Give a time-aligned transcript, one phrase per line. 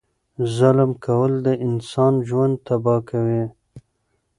[0.55, 3.43] ظلم کول د انسان ژوند تبا کوي.